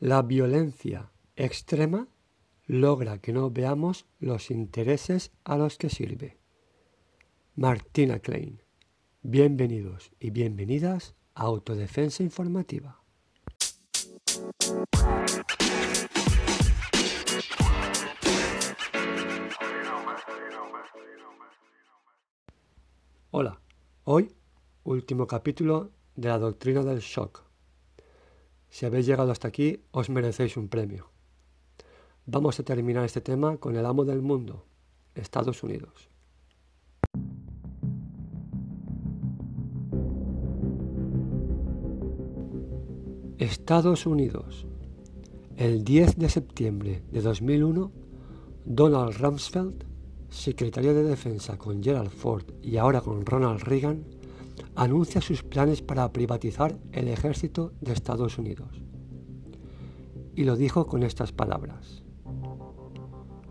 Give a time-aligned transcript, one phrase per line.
[0.00, 2.06] La violencia extrema
[2.66, 6.38] logra que no veamos los intereses a los que sirve.
[7.56, 8.62] Martina Klein.
[9.22, 13.02] Bienvenidos y bienvenidas a Autodefensa Informativa.
[23.32, 23.60] Hola,
[24.04, 24.32] hoy
[24.84, 27.47] último capítulo de la doctrina del shock.
[28.68, 31.10] Si habéis llegado hasta aquí, os merecéis un premio.
[32.26, 34.66] Vamos a terminar este tema con el amo del mundo,
[35.14, 36.10] Estados Unidos.
[43.38, 44.66] Estados Unidos.
[45.56, 47.92] El 10 de septiembre de 2001,
[48.64, 49.84] Donald Rumsfeld,
[50.28, 54.04] secretario de Defensa con Gerald Ford y ahora con Ronald Reagan,
[54.74, 58.82] anuncia sus planes para privatizar el ejército de Estados Unidos.
[60.34, 62.02] Y lo dijo con estas palabras.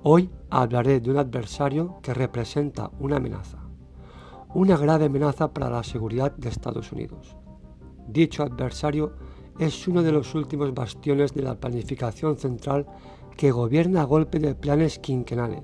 [0.03, 3.57] Hoy hablaré de un adversario que representa una amenaza,
[4.53, 7.35] una grave amenaza para la seguridad de Estados Unidos.
[8.07, 9.15] Dicho adversario
[9.59, 12.85] es uno de los últimos bastiones de la planificación central
[13.35, 15.63] que gobierna a golpe de planes quinquenales.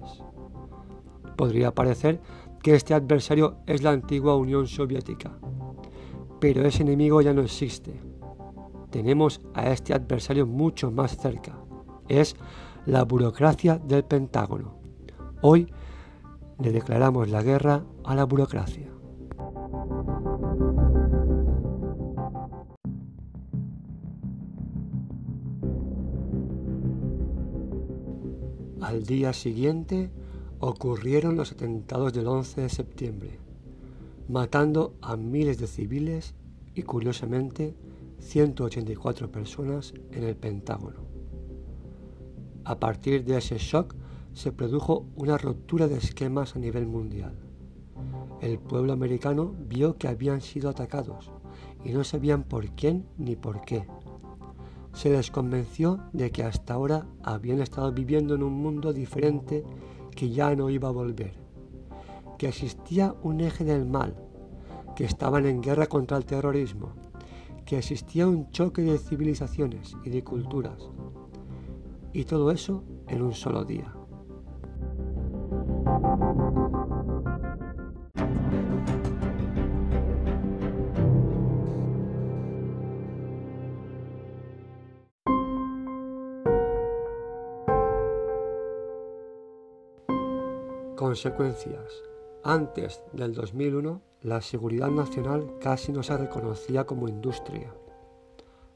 [1.36, 2.22] Podría parecer
[2.64, 5.38] que este adversario es la antigua Unión Soviética,
[6.40, 8.00] pero ese enemigo ya no existe.
[8.90, 11.60] Tenemos a este adversario mucho más cerca.
[12.08, 12.38] Es
[12.86, 14.78] la burocracia del Pentágono.
[15.42, 15.72] Hoy
[16.60, 18.90] le declaramos la guerra a la burocracia.
[28.80, 30.12] Al día siguiente
[30.66, 33.40] ocurrieron los atentados del 11 de septiembre,
[34.30, 36.36] matando a miles de civiles
[36.74, 37.76] y curiosamente
[38.20, 41.02] 184 personas en el Pentágono.
[42.64, 43.94] A partir de ese shock
[44.32, 47.38] se produjo una ruptura de esquemas a nivel mundial.
[48.40, 51.30] El pueblo americano vio que habían sido atacados
[51.84, 53.86] y no sabían por quién ni por qué.
[54.94, 59.66] Se les convenció de que hasta ahora habían estado viviendo en un mundo diferente
[60.16, 61.34] que ya no iba a volver,
[62.38, 64.16] que existía un eje del mal,
[64.96, 66.94] que estaban en guerra contra el terrorismo,
[67.66, 70.90] que existía un choque de civilizaciones y de culturas,
[72.12, 73.94] y todo eso en un solo día.
[91.14, 91.94] Consecuencias.
[92.44, 97.72] Antes del 2001, la seguridad nacional casi no se reconocía como industria.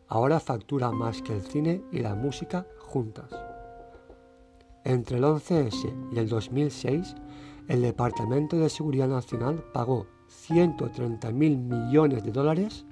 [0.07, 3.31] Ahora factura más que el cine y la música juntas.
[4.83, 7.15] Entre el 11S y el 2006,
[7.69, 12.85] el Departamento de Seguridad Nacional pagó 130 mil millones de dólares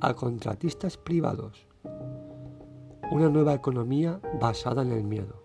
[0.00, 1.64] a contratistas privados.
[3.12, 5.40] Una nueva economía basada en el miedo.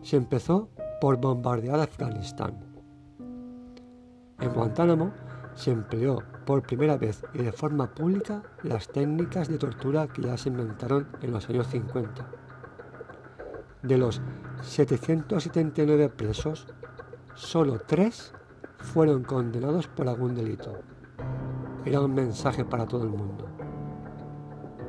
[0.00, 0.70] Se empezó
[1.04, 2.54] por bombardear Afganistán.
[4.40, 5.12] En Guantánamo
[5.52, 10.38] se empleó por primera vez y de forma pública las técnicas de tortura que ya
[10.38, 12.26] se inventaron en los años 50.
[13.82, 14.22] De los
[14.62, 16.68] 779 presos,
[17.34, 18.32] solo tres
[18.78, 20.78] fueron condenados por algún delito.
[21.84, 23.46] Era un mensaje para todo el mundo.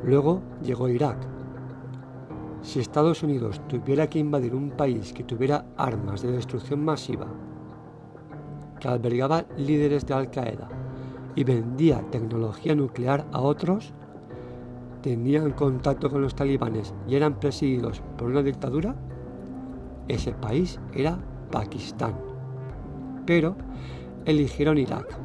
[0.06, 1.35] Luego llegó Irak.
[2.62, 7.28] Si Estados Unidos tuviera que invadir un país que tuviera armas de destrucción masiva,
[8.80, 10.68] que albergaba líderes de Al Qaeda
[11.36, 13.94] y vendía tecnología nuclear a otros,
[15.02, 18.96] tenían contacto con los talibanes y eran perseguidos por una dictadura,
[20.08, 21.20] ese país era
[21.52, 22.16] Pakistán.
[23.26, 23.56] Pero
[24.26, 25.18] eligieron Irak,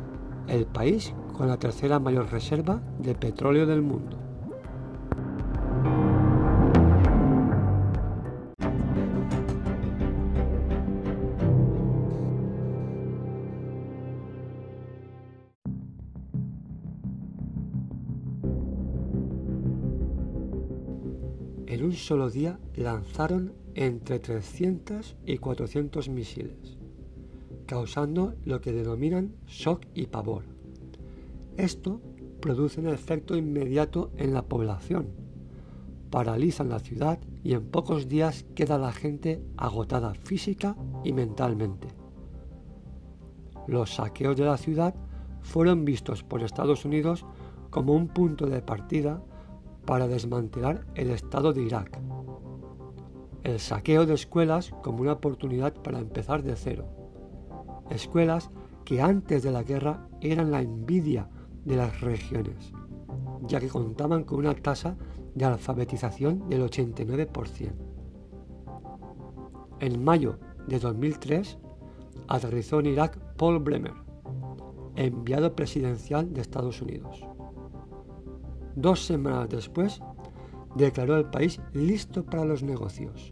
[0.48, 4.29] el país con la tercera mayor reserva de petróleo del mundo.
[22.10, 26.76] Solo día lanzaron entre 300 y 400 misiles,
[27.66, 30.42] causando lo que denominan shock y pavor.
[31.56, 32.00] Esto
[32.40, 35.06] produce un efecto inmediato en la población,
[36.10, 40.74] paralizan la ciudad y en pocos días queda la gente agotada física
[41.04, 41.86] y mentalmente.
[43.68, 44.96] Los saqueos de la ciudad
[45.42, 47.24] fueron vistos por Estados Unidos
[47.70, 49.22] como un punto de partida
[49.90, 52.00] para desmantelar el Estado de Irak.
[53.42, 56.86] El saqueo de escuelas como una oportunidad para empezar de cero.
[57.90, 58.52] Escuelas
[58.84, 61.28] que antes de la guerra eran la envidia
[61.64, 62.72] de las regiones,
[63.48, 64.96] ya que contaban con una tasa
[65.34, 67.72] de alfabetización del 89%.
[69.80, 70.38] En mayo
[70.68, 71.58] de 2003
[72.28, 73.94] aterrizó en Irak Paul Bremer,
[74.94, 77.26] enviado presidencial de Estados Unidos.
[78.80, 80.00] Dos semanas después,
[80.74, 83.30] declaró el país listo para los negocios.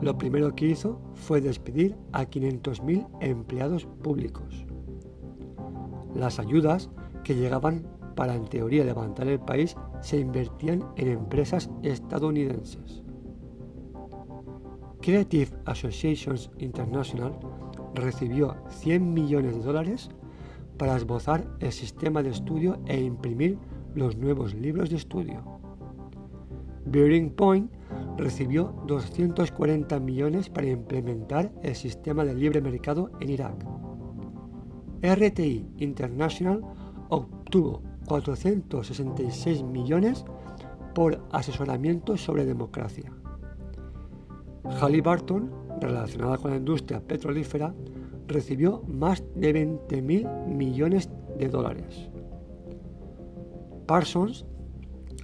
[0.00, 4.66] Lo primero que hizo fue despedir a 500.000 empleados públicos.
[6.16, 6.90] Las ayudas
[7.22, 7.86] que llegaban
[8.16, 13.04] para en teoría levantar el país se invertían en empresas estadounidenses.
[15.00, 17.38] Creative Associations International
[17.94, 20.10] recibió 100 millones de dólares
[20.78, 23.58] para esbozar el sistema de estudio e imprimir
[23.94, 25.42] los nuevos libros de estudio.
[26.86, 27.70] Bearing Point
[28.16, 33.64] recibió 240 millones para implementar el sistema de libre mercado en Irak.
[35.02, 36.62] RTI International
[37.08, 40.24] obtuvo 466 millones
[40.94, 43.12] por asesoramiento sobre democracia.
[44.80, 45.50] Halliburton,
[45.80, 47.74] relacionada con la industria petrolífera,
[48.28, 52.10] recibió más de 20.000 millones de dólares.
[53.86, 54.44] Parsons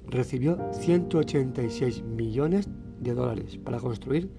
[0.06, 2.68] recibió 186 millones
[3.00, 4.30] de dólares para construir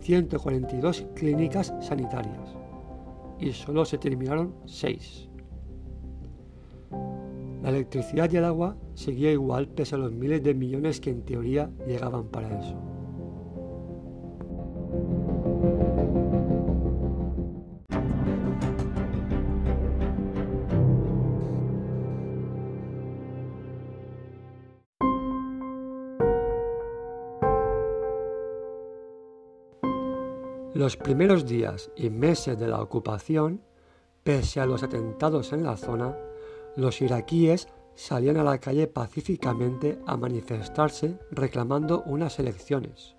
[0.00, 2.56] 142 clínicas sanitarias
[3.38, 5.28] y solo se terminaron 6.
[7.62, 11.22] La electricidad y el agua seguía igual pese a los miles de millones que en
[11.22, 12.91] teoría llegaban para eso.
[30.82, 33.60] Los primeros días y meses de la ocupación,
[34.24, 36.16] pese a los atentados en la zona,
[36.74, 43.14] los iraquíes salían a la calle pacíficamente a manifestarse reclamando unas elecciones.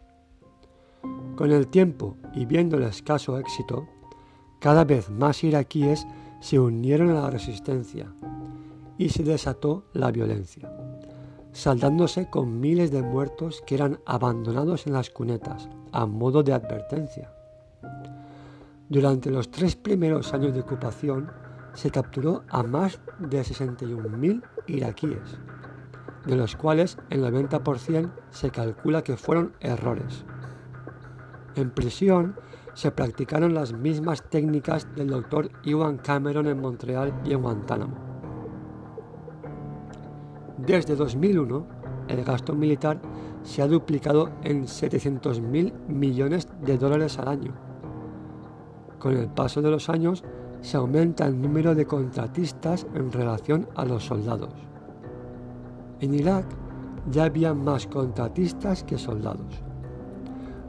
[1.37, 3.87] Con el tiempo y viendo el escaso éxito,
[4.59, 6.05] cada vez más iraquíes
[6.41, 8.13] se unieron a la resistencia
[8.97, 10.69] y se desató la violencia,
[11.53, 17.33] saldándose con miles de muertos que eran abandonados en las cunetas a modo de advertencia.
[18.93, 21.31] Durante los tres primeros años de ocupación
[21.73, 25.39] se capturó a más de 61.000 iraquíes,
[26.27, 30.25] de los cuales el 90% se calcula que fueron errores.
[31.55, 32.35] En prisión
[32.75, 37.97] se practicaron las mismas técnicas del doctor Iwan Cameron en Montreal y en Guantánamo.
[40.59, 41.67] Desde 2001,
[42.09, 43.01] el gasto militar
[43.41, 47.72] se ha duplicado en 700.000 millones de dólares al año
[49.03, 50.23] con el paso de los años
[50.61, 54.53] se aumenta el número de contratistas en relación a los soldados.
[55.99, 56.45] En Irak
[57.11, 59.61] ya había más contratistas que soldados.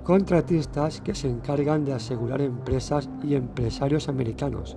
[0.02, 4.76] Contratistas que se encargan de asegurar empresas y empresarios americanos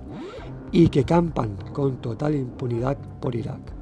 [0.70, 3.77] y que campan con total impunidad por Irak.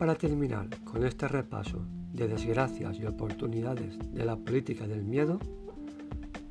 [0.00, 5.38] Para terminar con este repaso de desgracias y oportunidades de la política del miedo,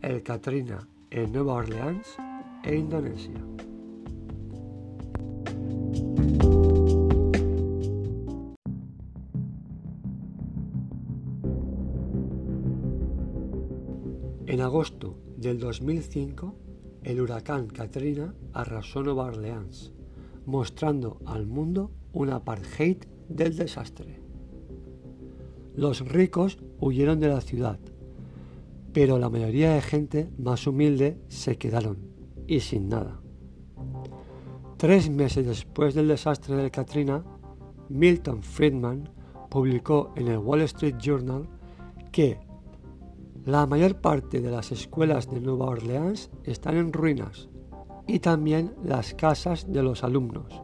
[0.03, 2.15] el Katrina en Nueva Orleans
[2.63, 3.41] e Indonesia.
[14.45, 16.55] En agosto del 2005,
[17.01, 19.91] el huracán Katrina arrasó Nueva Orleans,
[20.45, 24.21] mostrando al mundo un apartheid del desastre.
[25.75, 27.79] Los ricos huyeron de la ciudad,
[28.91, 31.97] pero la mayoría de gente más humilde se quedaron
[32.47, 33.21] y sin nada.
[34.77, 37.23] Tres meses después del desastre de Katrina,
[37.89, 39.09] Milton Friedman
[39.49, 41.47] publicó en el Wall Street Journal
[42.11, 42.39] que
[43.45, 47.49] la mayor parte de las escuelas de Nueva Orleans están en ruinas
[48.07, 50.61] y también las casas de los alumnos.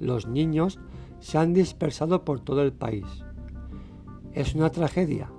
[0.00, 0.78] Los niños
[1.22, 3.06] se han dispersado por todo el país.
[4.32, 5.30] Es una tragedia,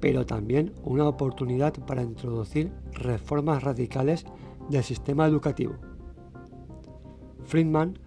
[0.00, 4.24] pero también una oportunidad para introducir reformas radicales
[4.70, 5.74] del sistema educativo.
[7.44, 7.98] Friedman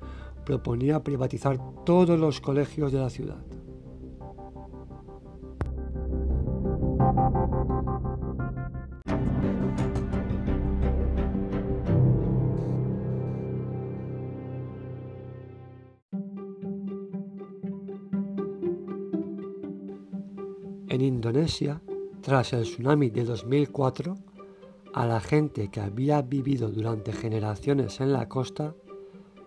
[0.45, 3.38] proponía privatizar todos los colegios de la ciudad.
[22.21, 24.17] Tras el tsunami de 2004,
[24.93, 28.75] a la gente que había vivido durante generaciones en la costa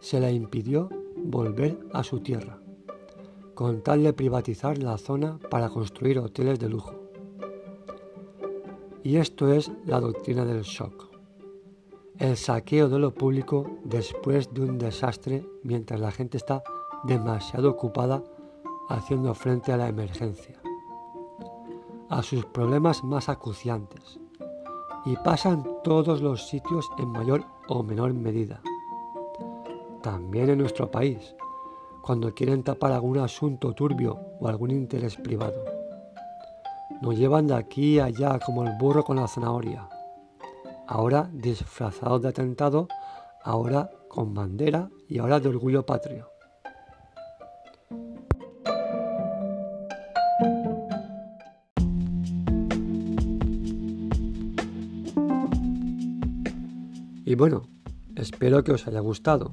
[0.01, 2.61] se le impidió volver a su tierra,
[3.55, 6.95] con tal de privatizar la zona para construir hoteles de lujo.
[9.03, 11.09] Y esto es la doctrina del shock,
[12.19, 16.63] el saqueo de lo público después de un desastre mientras la gente está
[17.05, 18.25] demasiado ocupada
[18.89, 20.58] haciendo frente a la emergencia
[22.09, 24.19] a sus problemas más acuciantes
[25.05, 28.61] y pasan todos los sitios en mayor o menor medida.
[30.03, 31.35] También en nuestro país,
[32.03, 35.65] cuando quieren tapar algún asunto turbio o algún interés privado.
[37.03, 39.89] Nos llevan de aquí a allá como el burro con la zanahoria.
[40.87, 42.89] Ahora disfrazados de atentado,
[43.43, 46.38] ahora con bandera y ahora de orgullo patrio.
[57.29, 57.69] Y bueno,
[58.17, 59.53] espero que os haya gustado.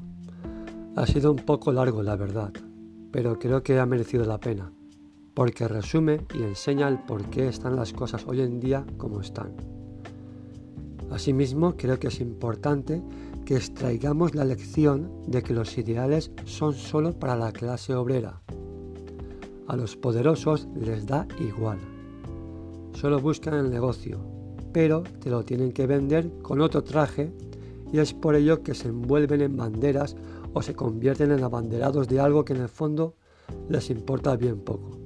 [0.95, 2.53] Ha sido un poco largo, la verdad,
[3.11, 4.71] pero creo que ha merecido la pena,
[5.33, 9.57] porque resume y enseña el por qué están las cosas hoy en día como están.
[11.11, 13.03] Asimismo, creo que es importante
[13.43, 18.41] que extraigamos la lección de que los ideales son solo para la clase obrera.
[19.67, 21.79] A los poderosos les da igual.
[22.93, 24.21] Solo buscan el negocio,
[24.71, 27.33] pero te lo tienen que vender con otro traje
[27.95, 30.17] y es por ello que se envuelven en banderas
[30.53, 33.15] o se convierten en abanderados de algo que en el fondo
[33.69, 34.99] les importa bien poco.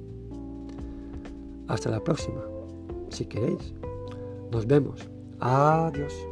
[1.68, 2.42] Hasta la próxima,
[3.10, 3.74] si queréis.
[4.50, 5.08] Nos vemos.
[5.38, 6.29] Adiós.